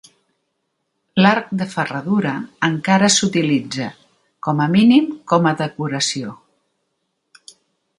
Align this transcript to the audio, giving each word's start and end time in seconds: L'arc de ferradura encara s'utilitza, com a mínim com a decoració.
L'arc 1.25 1.51
de 1.59 1.67
ferradura 1.73 2.33
encara 2.69 3.11
s'utilitza, 3.17 3.93
com 4.49 4.67
a 4.67 4.71
mínim 4.79 5.09
com 5.35 5.51
a 5.53 5.57
decoració. 5.65 6.39